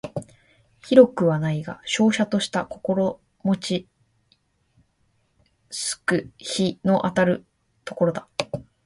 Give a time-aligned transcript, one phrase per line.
[0.81, 3.87] 広くはないが瀟洒とした心持ち
[5.69, 7.45] 好く日の当たる
[7.85, 8.27] 所だ